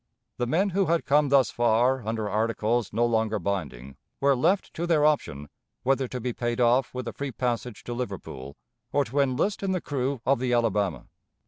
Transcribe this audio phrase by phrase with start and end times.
[0.37, 4.87] The men who had come thus far under articles no longer binding were left to
[4.87, 5.47] their option
[5.83, 8.57] whether to be paid off with a free passage to Liverpool,
[8.91, 11.05] or to enlist in the crew of the Alabama.